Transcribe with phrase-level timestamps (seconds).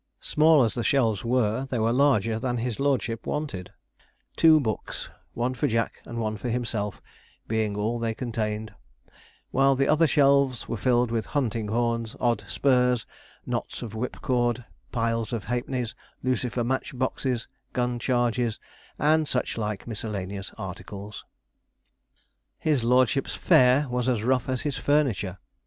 [0.19, 3.69] Small as the shelves were, they were larger than his lordship wanted
[4.35, 7.03] two books, one for Jack and one for himself,
[7.47, 8.73] being all they contained;
[9.51, 13.05] while the other shelves were filled with hunting horns, odd spurs,
[13.45, 15.93] knots of whipcord, piles of halfpence,
[16.23, 18.59] lucifer match boxes, gun charges,
[18.97, 21.25] and such like miscellaneous articles.
[22.57, 25.37] His lordship's fare was as rough as his furniture.